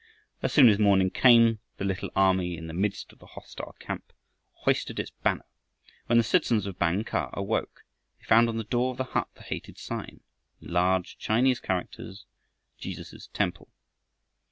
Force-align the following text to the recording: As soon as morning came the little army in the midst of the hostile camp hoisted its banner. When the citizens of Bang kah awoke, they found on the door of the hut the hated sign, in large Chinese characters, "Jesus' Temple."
As 0.41 0.51
soon 0.51 0.67
as 0.67 0.79
morning 0.79 1.11
came 1.11 1.59
the 1.77 1.85
little 1.85 2.09
army 2.15 2.57
in 2.57 2.65
the 2.65 2.73
midst 2.73 3.11
of 3.13 3.19
the 3.19 3.27
hostile 3.27 3.75
camp 3.77 4.11
hoisted 4.65 4.99
its 4.99 5.11
banner. 5.11 5.45
When 6.07 6.17
the 6.17 6.23
citizens 6.23 6.65
of 6.65 6.79
Bang 6.79 7.03
kah 7.03 7.29
awoke, 7.33 7.83
they 8.17 8.25
found 8.25 8.49
on 8.49 8.57
the 8.57 8.63
door 8.63 8.89
of 8.89 8.97
the 8.97 9.03
hut 9.03 9.27
the 9.35 9.43
hated 9.43 9.77
sign, 9.77 10.21
in 10.59 10.73
large 10.73 11.19
Chinese 11.19 11.59
characters, 11.59 12.25
"Jesus' 12.79 13.27
Temple." 13.27 13.67